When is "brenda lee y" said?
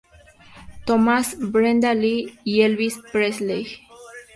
1.39-2.61